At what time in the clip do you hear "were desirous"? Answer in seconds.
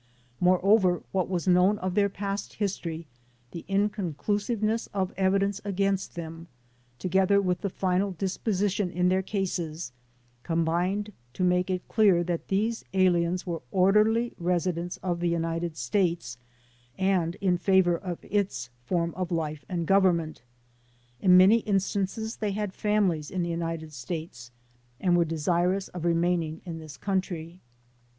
25.15-25.89